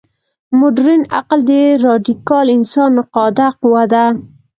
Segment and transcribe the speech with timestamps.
[0.59, 1.51] مډرن عقل د
[1.85, 4.05] راډیکال انسان نقاده قوه ده.